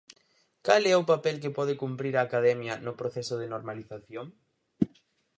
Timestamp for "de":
3.41-3.49